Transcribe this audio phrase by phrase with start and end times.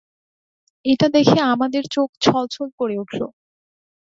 [0.85, 3.21] এটা দেখে আমাদের চোখ ছলছল করে উঠল।